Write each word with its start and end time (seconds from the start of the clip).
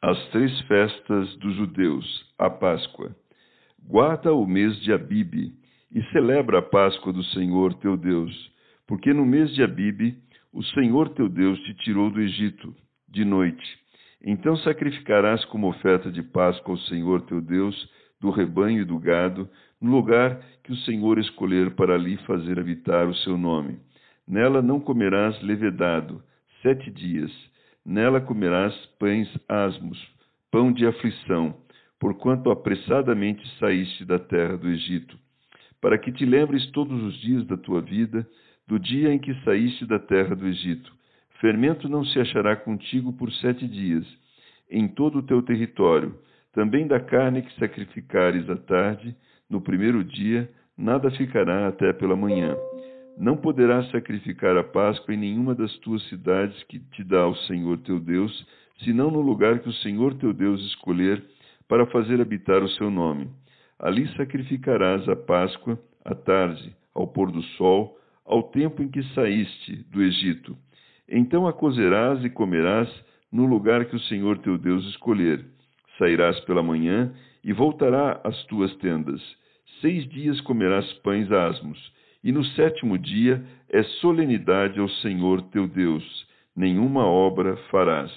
as 0.00 0.28
três 0.28 0.60
festas 0.62 1.34
dos 1.38 1.56
judeus, 1.56 2.24
a 2.38 2.48
Páscoa. 2.48 3.16
Guarda 3.82 4.32
o 4.32 4.46
mês 4.46 4.80
de 4.80 4.92
Abibe 4.92 5.52
e 5.90 6.02
celebra 6.12 6.60
a 6.60 6.62
Páscoa 6.62 7.12
do 7.12 7.24
Senhor 7.24 7.74
teu 7.74 7.96
Deus, 7.96 8.32
porque 8.86 9.12
no 9.12 9.26
mês 9.26 9.52
de 9.54 9.62
Abibe 9.62 10.16
o 10.52 10.62
Senhor 10.62 11.08
teu 11.10 11.28
Deus 11.28 11.58
te 11.60 11.74
tirou 11.78 12.10
do 12.10 12.20
Egito, 12.20 12.72
de 13.08 13.24
noite. 13.24 13.78
Então 14.22 14.56
sacrificarás 14.58 15.44
como 15.46 15.68
oferta 15.68 16.12
de 16.12 16.22
Páscoa 16.22 16.74
ao 16.74 16.80
Senhor 16.82 17.22
teu 17.22 17.40
Deus 17.40 17.90
do 18.20 18.30
rebanho 18.30 18.82
e 18.82 18.84
do 18.84 18.98
gado, 19.00 19.48
no 19.80 19.90
lugar 19.90 20.40
que 20.62 20.72
o 20.72 20.76
Senhor 20.76 21.18
escolher 21.18 21.74
para 21.74 21.94
ali 21.94 22.16
fazer 22.18 22.58
habitar 22.58 23.08
o 23.08 23.16
seu 23.16 23.36
nome. 23.36 23.80
Nela 24.26 24.62
não 24.62 24.78
comerás 24.78 25.40
levedado, 25.42 26.22
sete 26.62 26.88
dias 26.88 27.32
Nela 27.88 28.20
comerás 28.20 28.74
pães 28.98 29.26
asmos, 29.48 29.98
pão 30.50 30.70
de 30.70 30.86
aflição, 30.86 31.56
porquanto 31.98 32.50
apressadamente 32.50 33.42
saíste 33.58 34.04
da 34.04 34.18
terra 34.18 34.58
do 34.58 34.68
Egito, 34.68 35.18
para 35.80 35.96
que 35.96 36.12
te 36.12 36.26
lembres 36.26 36.70
todos 36.72 37.02
os 37.02 37.18
dias 37.22 37.46
da 37.46 37.56
tua 37.56 37.80
vida, 37.80 38.28
do 38.66 38.78
dia 38.78 39.10
em 39.10 39.18
que 39.18 39.32
saíste 39.42 39.86
da 39.86 39.98
terra 39.98 40.36
do 40.36 40.46
Egito. 40.46 40.92
Fermento 41.40 41.88
não 41.88 42.04
se 42.04 42.20
achará 42.20 42.54
contigo 42.56 43.10
por 43.14 43.32
sete 43.32 43.66
dias, 43.66 44.04
em 44.70 44.86
todo 44.86 45.20
o 45.20 45.22
teu 45.22 45.40
território. 45.40 46.14
Também 46.52 46.86
da 46.86 47.00
carne 47.00 47.40
que 47.40 47.58
sacrificares 47.58 48.50
à 48.50 48.56
tarde, 48.56 49.16
no 49.48 49.62
primeiro 49.62 50.04
dia, 50.04 50.46
nada 50.76 51.10
ficará 51.12 51.68
até 51.68 51.90
pela 51.94 52.14
manhã. 52.14 52.54
Não 53.18 53.36
poderás 53.36 53.90
sacrificar 53.90 54.56
a 54.56 54.62
Páscoa 54.62 55.12
em 55.12 55.16
nenhuma 55.16 55.52
das 55.52 55.76
tuas 55.78 56.00
cidades 56.08 56.62
que 56.64 56.78
te 56.78 57.02
dá 57.02 57.26
o 57.26 57.34
Senhor 57.34 57.76
teu 57.78 57.98
Deus, 57.98 58.46
senão 58.84 59.10
no 59.10 59.20
lugar 59.20 59.58
que 59.58 59.68
o 59.68 59.72
Senhor 59.72 60.14
teu 60.14 60.32
Deus 60.32 60.62
escolher 60.66 61.24
para 61.66 61.84
fazer 61.86 62.20
habitar 62.20 62.62
o 62.62 62.68
seu 62.68 62.92
nome. 62.92 63.28
Ali 63.76 64.06
sacrificarás 64.16 65.08
a 65.08 65.16
Páscoa 65.16 65.76
à 66.04 66.14
tarde, 66.14 66.72
ao 66.94 67.08
pôr 67.08 67.32
do 67.32 67.42
sol, 67.56 67.98
ao 68.24 68.44
tempo 68.44 68.84
em 68.84 68.88
que 68.88 69.02
saíste 69.14 69.84
do 69.90 70.00
Egito. 70.00 70.56
Então 71.08 71.44
a 71.48 71.52
cozerás 71.52 72.24
e 72.24 72.30
comerás 72.30 72.88
no 73.32 73.46
lugar 73.46 73.86
que 73.86 73.96
o 73.96 74.00
Senhor 74.02 74.38
teu 74.38 74.56
Deus 74.56 74.86
escolher. 74.90 75.44
Sairás 75.98 76.38
pela 76.44 76.62
manhã 76.62 77.12
e 77.42 77.52
voltará 77.52 78.20
às 78.22 78.44
tuas 78.44 78.72
tendas. 78.76 79.20
Seis 79.80 80.08
dias 80.08 80.40
comerás 80.42 80.86
pães 81.02 81.32
asmos 81.32 81.98
e 82.28 82.32
no 82.32 82.44
sétimo 82.44 82.98
dia 82.98 83.42
é 83.70 83.82
solenidade 84.02 84.78
ao 84.78 84.88
Senhor 85.00 85.40
teu 85.44 85.66
Deus, 85.66 86.04
nenhuma 86.54 87.06
obra 87.06 87.56
farás. 87.70 88.12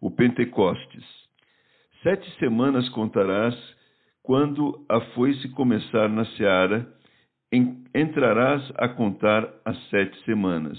O 0.00 0.10
Pentecostes. 0.10 1.04
Sete 2.02 2.26
semanas 2.38 2.88
contarás 2.88 3.54
quando 4.22 4.86
a 4.88 5.02
foice 5.12 5.50
começar 5.50 6.08
na 6.08 6.24
seara, 6.24 6.90
entrarás 7.94 8.66
a 8.76 8.88
contar 8.88 9.46
as 9.66 9.76
sete 9.90 10.18
semanas, 10.24 10.78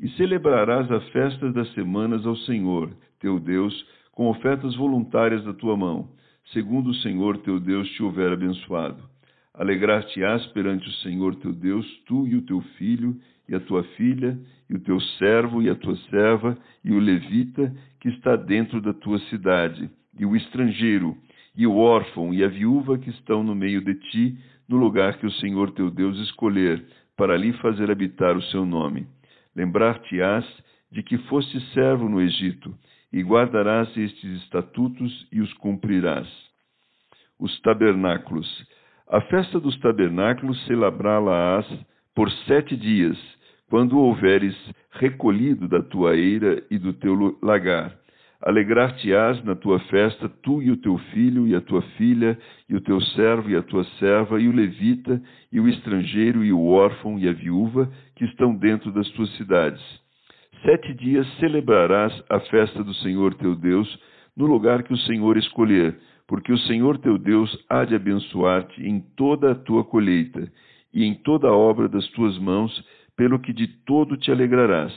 e 0.00 0.08
celebrarás 0.12 0.90
a 0.90 1.00
festa 1.12 1.52
das 1.52 1.70
semanas 1.74 2.24
ao 2.24 2.34
Senhor, 2.34 2.96
teu 3.20 3.38
Deus, 3.38 3.74
com 4.10 4.30
ofertas 4.30 4.74
voluntárias 4.74 5.44
da 5.44 5.52
tua 5.52 5.76
mão, 5.76 6.08
segundo 6.54 6.88
o 6.88 6.94
Senhor 6.94 7.36
teu 7.42 7.60
Deus 7.60 7.86
te 7.90 8.02
houver 8.02 8.32
abençoado 8.32 9.15
Alegrar-te-ás 9.56 10.46
perante 10.48 10.86
o 10.86 10.92
Senhor 10.96 11.34
teu 11.36 11.52
Deus, 11.52 11.86
tu 12.06 12.26
e 12.26 12.36
o 12.36 12.42
teu 12.42 12.60
filho, 12.76 13.16
e 13.48 13.54
a 13.54 13.60
tua 13.60 13.82
filha, 13.96 14.38
e 14.68 14.74
o 14.74 14.80
teu 14.80 15.00
servo, 15.18 15.62
e 15.62 15.70
a 15.70 15.74
tua 15.74 15.96
serva, 16.10 16.58
e 16.84 16.92
o 16.92 16.98
levita, 16.98 17.74
que 17.98 18.08
está 18.10 18.36
dentro 18.36 18.82
da 18.82 18.92
tua 18.92 19.18
cidade, 19.30 19.88
e 20.18 20.26
o 20.26 20.36
estrangeiro, 20.36 21.16
e 21.56 21.66
o 21.66 21.76
órfão, 21.76 22.34
e 22.34 22.44
a 22.44 22.48
viúva 22.48 22.98
que 22.98 23.08
estão 23.08 23.42
no 23.42 23.54
meio 23.54 23.80
de 23.80 23.94
ti, 23.94 24.38
no 24.68 24.76
lugar 24.76 25.18
que 25.18 25.26
o 25.26 25.32
Senhor 25.32 25.70
teu 25.70 25.90
Deus 25.90 26.18
escolher, 26.20 26.84
para 27.16 27.32
ali 27.32 27.52
fazer 27.54 27.90
habitar 27.90 28.36
o 28.36 28.42
seu 28.42 28.66
nome. 28.66 29.06
Lembrar-te-ás 29.54 30.44
de 30.92 31.02
que 31.02 31.16
foste 31.28 31.58
servo 31.72 32.10
no 32.10 32.20
Egito, 32.20 32.76
e 33.10 33.22
guardarás 33.22 33.88
estes 33.96 34.42
estatutos 34.42 35.26
e 35.32 35.40
os 35.40 35.52
cumprirás. 35.54 36.28
Os 37.38 37.58
tabernáculos 37.60 38.46
a 39.08 39.20
festa 39.22 39.60
dos 39.60 39.78
tabernáculos 39.78 40.64
celebrá-la-ás 40.66 41.66
por 42.14 42.30
sete 42.46 42.76
dias, 42.76 43.16
quando 43.68 43.98
houveres 43.98 44.56
recolhido 44.92 45.68
da 45.68 45.82
tua 45.82 46.16
eira 46.16 46.62
e 46.70 46.78
do 46.78 46.92
teu 46.92 47.38
lagar. 47.42 47.96
Alegrar-te-ás 48.42 49.42
na 49.44 49.54
tua 49.54 49.78
festa, 49.80 50.28
tu 50.28 50.62
e 50.62 50.70
o 50.70 50.76
teu 50.76 50.98
filho, 51.12 51.46
e 51.46 51.54
a 51.54 51.60
tua 51.60 51.82
filha, 51.96 52.38
e 52.68 52.76
o 52.76 52.80
teu 52.80 53.00
servo, 53.00 53.50
e 53.50 53.56
a 53.56 53.62
tua 53.62 53.84
serva, 53.98 54.40
e 54.40 54.46
o 54.46 54.52
levita, 54.52 55.20
e 55.50 55.58
o 55.58 55.68
estrangeiro, 55.68 56.44
e 56.44 56.52
o 56.52 56.66
órfão, 56.66 57.18
e 57.18 57.28
a 57.28 57.32
viúva, 57.32 57.90
que 58.14 58.24
estão 58.24 58.54
dentro 58.54 58.92
das 58.92 59.08
tuas 59.12 59.30
cidades. 59.36 59.82
Sete 60.62 60.94
dias 60.94 61.26
celebrarás 61.38 62.12
a 62.28 62.40
festa 62.40 62.84
do 62.84 62.94
Senhor 62.94 63.34
teu 63.34 63.54
Deus, 63.54 63.98
no 64.36 64.46
lugar 64.46 64.82
que 64.82 64.92
o 64.92 64.98
Senhor 64.98 65.36
escolher, 65.36 65.96
porque 66.26 66.52
o 66.52 66.58
Senhor 66.58 66.98
teu 66.98 67.16
Deus 67.18 67.56
há 67.68 67.84
de 67.84 67.94
abençoar-te 67.94 68.82
em 68.84 69.00
toda 69.16 69.52
a 69.52 69.54
tua 69.54 69.84
colheita 69.84 70.50
e 70.92 71.04
em 71.04 71.14
toda 71.14 71.48
a 71.48 71.56
obra 71.56 71.88
das 71.88 72.06
tuas 72.08 72.38
mãos, 72.38 72.84
pelo 73.16 73.38
que 73.38 73.52
de 73.52 73.66
todo 73.84 74.16
te 74.16 74.30
alegrarás. 74.30 74.92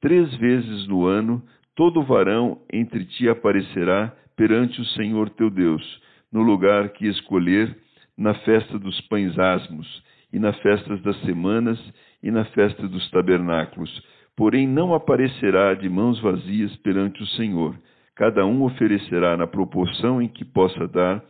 Três 0.00 0.34
vezes 0.36 0.86
no 0.88 1.06
ano, 1.06 1.42
todo 1.74 2.02
varão 2.02 2.60
entre 2.72 3.04
ti 3.04 3.28
aparecerá 3.28 4.14
perante 4.36 4.80
o 4.80 4.84
Senhor 4.86 5.30
teu 5.30 5.50
Deus, 5.50 6.02
no 6.32 6.42
lugar 6.42 6.90
que 6.90 7.06
escolher, 7.06 7.76
na 8.16 8.34
festa 8.34 8.78
dos 8.78 9.00
pães 9.02 9.38
asmos, 9.38 10.02
e 10.32 10.38
na 10.38 10.52
festa 10.54 10.96
das 10.98 11.18
semanas, 11.20 11.78
e 12.22 12.30
na 12.30 12.44
festa 12.46 12.88
dos 12.88 13.08
tabernáculos. 13.10 14.02
Porém, 14.36 14.66
não 14.66 14.94
aparecerá 14.94 15.74
de 15.74 15.88
mãos 15.88 16.20
vazias 16.20 16.74
perante 16.76 17.22
o 17.22 17.26
Senhor 17.28 17.74
Cada 18.16 18.46
um 18.46 18.62
oferecerá 18.62 19.36
na 19.36 19.46
proporção 19.46 20.22
em 20.22 20.28
que 20.28 20.42
possa 20.42 20.88
dar, 20.88 21.22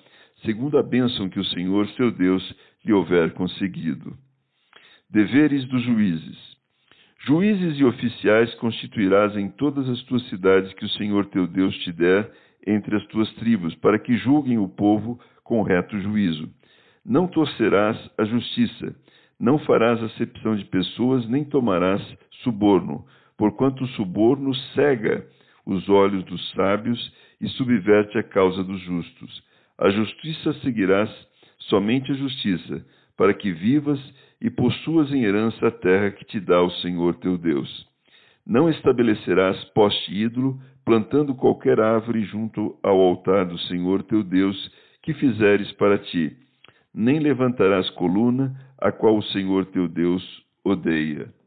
segundo 0.44 0.78
a 0.78 0.82
bênção 0.84 1.28
que 1.28 1.40
o 1.40 1.44
Senhor 1.46 1.88
seu 1.90 2.12
Deus 2.12 2.54
lhe 2.84 2.92
houver 2.92 3.32
conseguido. 3.32 4.16
Deveres 5.10 5.64
dos 5.64 5.82
juízes. 5.82 6.56
Juízes 7.26 7.76
e 7.80 7.84
oficiais 7.84 8.54
constituirás 8.54 9.36
em 9.36 9.48
todas 9.48 9.88
as 9.88 10.00
tuas 10.04 10.22
cidades 10.28 10.72
que 10.74 10.84
o 10.84 10.88
Senhor 10.90 11.26
teu 11.26 11.48
Deus 11.48 11.76
te 11.78 11.92
der 11.92 12.30
entre 12.64 12.94
as 12.94 13.04
tuas 13.06 13.32
tribos, 13.34 13.74
para 13.76 13.98
que 13.98 14.16
julguem 14.16 14.58
o 14.58 14.68
povo 14.68 15.18
com 15.42 15.62
reto 15.62 15.98
juízo. 16.00 16.48
Não 17.04 17.26
torcerás 17.26 17.98
a 18.16 18.24
justiça, 18.24 18.94
não 19.40 19.58
farás 19.58 20.00
acepção 20.04 20.54
de 20.54 20.64
pessoas, 20.66 21.28
nem 21.28 21.44
tomarás 21.44 22.02
suborno, 22.44 23.04
porquanto 23.36 23.82
o 23.82 23.88
suborno 23.88 24.54
cega 24.74 25.26
os 25.66 25.88
olhos 25.88 26.24
dos 26.24 26.50
sábios 26.52 27.12
e 27.40 27.48
subverte 27.48 28.16
a 28.16 28.22
causa 28.22 28.62
dos 28.62 28.80
justos. 28.82 29.42
A 29.76 29.90
justiça 29.90 30.54
seguirás 30.62 31.10
somente 31.58 32.12
a 32.12 32.14
justiça, 32.14 32.86
para 33.16 33.34
que 33.34 33.52
vivas 33.52 34.00
e 34.40 34.48
possuas 34.48 35.12
em 35.12 35.24
herança 35.24 35.66
a 35.66 35.70
terra 35.70 36.12
que 36.12 36.24
te 36.24 36.38
dá 36.38 36.62
o 36.62 36.70
Senhor 36.70 37.16
teu 37.16 37.36
Deus. 37.36 37.86
Não 38.46 38.70
estabelecerás 38.70 39.62
poste 39.74 40.14
ídolo, 40.14 40.60
plantando 40.84 41.34
qualquer 41.34 41.80
árvore 41.80 42.24
junto 42.24 42.78
ao 42.82 43.00
altar 43.00 43.46
do 43.46 43.58
Senhor 43.58 44.04
teu 44.04 44.22
Deus 44.22 44.70
que 45.02 45.12
fizeres 45.14 45.70
para 45.72 45.98
ti, 45.98 46.36
nem 46.94 47.18
levantarás 47.18 47.90
coluna, 47.90 48.54
a 48.78 48.92
qual 48.92 49.16
o 49.16 49.22
Senhor 49.22 49.66
teu 49.66 49.88
Deus 49.88 50.22
odeia. 50.64 51.36